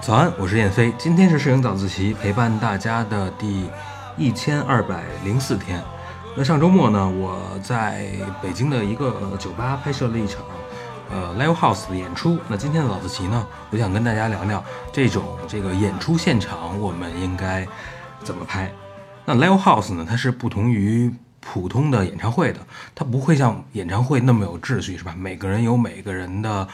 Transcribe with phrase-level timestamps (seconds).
[0.00, 0.94] 早安，我是燕飞。
[0.96, 3.68] 今天是摄影早自习陪伴大家的第
[4.16, 5.82] 一千二百零四天。
[6.36, 8.08] 那上周末呢，我在
[8.40, 10.44] 北京的一个酒吧拍摄了一场
[11.10, 12.38] 呃 live house 的演出。
[12.46, 14.62] 那今天的早自习呢，我想跟大家聊聊
[14.92, 17.66] 这种这个演出现场我们应该
[18.22, 18.70] 怎么拍。
[19.24, 21.12] 那 live house 呢，它是不同于
[21.46, 22.58] 普通的演唱会的，
[22.94, 25.14] 它不会像演唱会那么有秩序，是吧？
[25.16, 26.66] 每个人有每个人的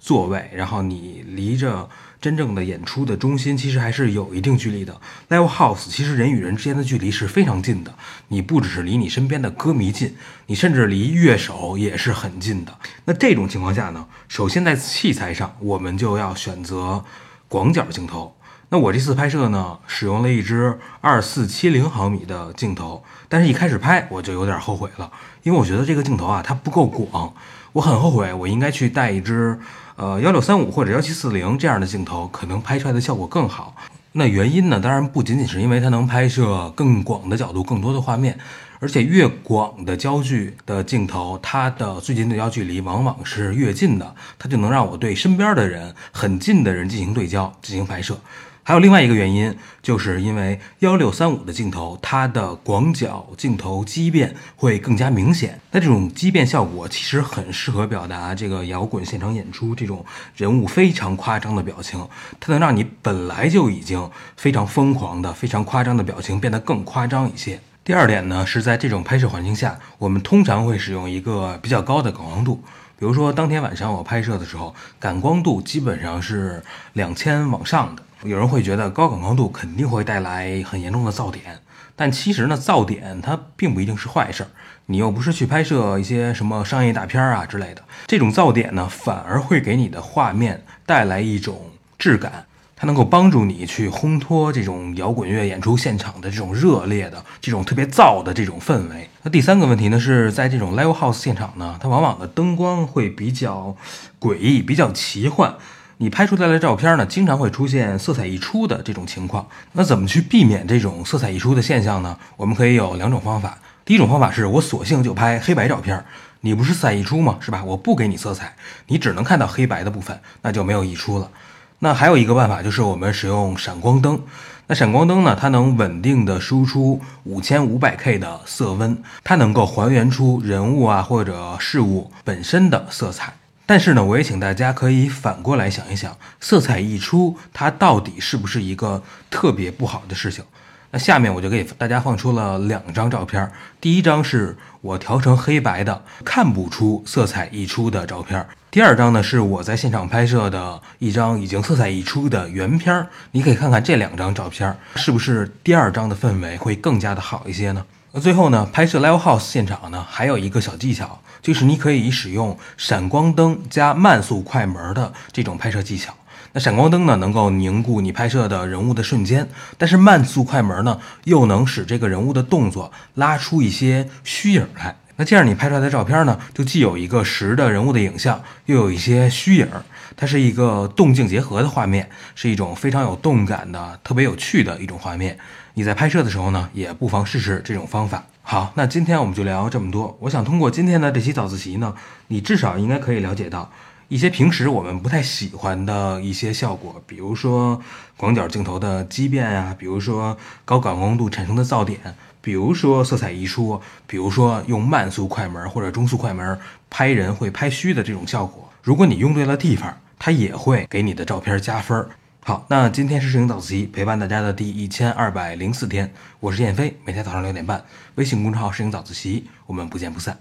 [0.00, 1.88] 座位，然后你离着。
[2.18, 5.00] 真正的演出的中心其实还是有一定距离的。
[5.28, 7.94] Live House 其实人与人之间的距离是非常近的，
[8.28, 10.16] 你不只是离你身边的歌迷近，
[10.46, 12.76] 你甚至离乐手也是很近的。
[13.04, 17.04] 那这种情况下呢，首先在器材上我们就要选择
[17.48, 18.34] 广角镜头。
[18.68, 25.10] 那我这次拍摄呢，使用了一支二四七零毫米的镜头，但是一开始拍我就有点后悔了，
[25.42, 27.32] 因为我觉得这个镜头啊它不够广，
[27.72, 29.58] 我很后悔我应该去带一支。
[29.98, 33.74] 呃，幺六三五或者幺七四零这样的镜头，可能拍出来的效果更好。
[34.12, 34.78] 那原因呢？
[34.78, 38.38] 当然不仅仅是因为它能拍摄更广的角度、更多的画面，
[38.78, 48.18] 而且越广的焦距的镜头，它的最近对焦距离往往是越近的，它就能让我对身边的人很近的人进行对焦进行拍摄。
[48.66, 55.60] 还有另外一个原因，就是因为幺六三五的镜头，它的广角镜头畸变会更加明显。
[55.70, 62.08] 那这种畸变效果其实很适合表达这个摇滚现场演出这种人物非常夸张的表情，
[62.40, 67.60] 它能让你本来就已经非常疯狂的、非常夸张的表情变得更夸张一些。
[67.84, 72.60] 第二点呢，是在这种拍摄环境下，我们通常会使用一个比较高的感光度。
[72.98, 76.60] 比如说当天晚上我拍摄的时候，感光度基本上是
[76.94, 78.02] 两千往上的。
[78.22, 81.58] 有人会觉得高感光度肯定会带来很严重的噪点，
[81.94, 84.48] 但其实呢，噪点它并不一定是坏事儿。
[84.86, 99.10] 你又不是去拍摄一些什么商业大片啊之类的，这种噪点呢，反而会给你的画面带来一种质感，它能够帮助你去烘托这种摇滚乐演出现场的这种热烈的、这种特别燥的这种氛围。
[99.22, 103.76] 那第三个问题呢，是在这种 live house 现场呢，它往往的灯光会比较
[104.20, 105.54] 诡异、比较奇幻。
[105.98, 109.46] 你拍出来的照片呢，经常会出现色彩溢出的这种情况。
[109.72, 112.18] 那怎么去避免这种色彩溢出的现象呢？
[112.36, 113.56] 我们可以有两种方法。
[113.86, 116.04] 第一种方法是我索性就拍黑白照片，
[116.42, 117.38] 你不是色彩溢出吗？
[117.40, 117.64] 是吧？
[117.64, 118.54] 我不给你色彩，
[118.88, 121.30] 你只能看到黑白的部分，那就没有溢出了。
[121.78, 124.20] 那还有一个办法就是我们使用闪光灯。
[124.66, 133.32] 那闪光灯呢，它能稳定的输出五千五百 K 的色温，它能够还原出人物啊或者事物本身的色彩。
[133.68, 140.44] 但是呢，我也请大家可以反过来想一想，色彩溢出它到底是不是一个特别不好的事情？
[140.92, 143.50] 那下面我就给大家放出了两张照片，
[143.80, 148.40] 第一张是我调成黑白的，看不出色彩溢出的照片；
[148.70, 153.04] 第二张呢是我在现场拍摄的一张已经色彩溢出的原片。
[153.32, 157.84] 你可以看看这两张照片，是不是第二张的氛围会更加的好一些呢？
[158.16, 166.14] 那最后呢，拍摄 live house 现场呢，还有一个小技巧，就是你可以使用闪光灯加慢速快门的这种拍摄技巧。
[166.54, 169.46] 那闪光灯呢，能够凝固你拍摄的人物的瞬间，
[169.76, 174.96] 但是慢速快门呢，又能使这个人物的动作拉出一些虚影来。
[175.16, 179.66] 那这样你拍出来的照片呢，就既有一个实的人物的影像，又有一些虚影，
[180.14, 185.38] 它是一个动静结合的画面，是一种非常有动感的、特别有趣的一种画面。
[185.74, 188.24] 你在拍摄的时候呢，也不妨试试这种方法。
[188.42, 190.16] 好，那今天我们就聊这么多。
[190.20, 191.94] 我想通过今天的这期早自习呢，
[192.28, 193.70] 你至少应该可以了解到
[194.08, 197.80] 一些平时我们不太喜欢的一些效果，比如说
[198.16, 201.98] 广角镜头的畸变呀，比如说高感光度产生的噪点，
[202.40, 206.56] 比如说色彩溢出，比如说用慢速快门或者中速快门
[206.88, 208.70] 拍人会拍虚的这种效果。
[208.80, 212.06] 如果你用对了地方，它也会给你的照片加分。
[212.44, 217.84] 好，那今天是摄影早自习陪伴大家的第一千二百零四天，我是燕飞，每天早上六点半，
[218.14, 220.38] 微信公众号摄影早自习，我们不见不散。